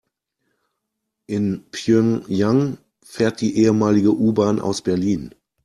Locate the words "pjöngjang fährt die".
1.69-3.55